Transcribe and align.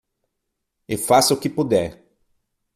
E 0.87 0.97
faça 0.97 1.31
o 1.31 1.39
que 1.39 1.47
puder 1.47 2.03